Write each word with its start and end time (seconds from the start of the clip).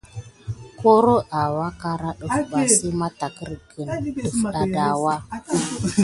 Koro 0.79 1.15
awa 1.41 1.65
dara 1.79 2.11
ɗəf 2.19 2.35
ɓa 2.49 2.61
si 2.75 2.87
matarkirguni 2.99 3.95
de 4.03 4.09
defda 4.23 4.59
adawa. 4.65 5.13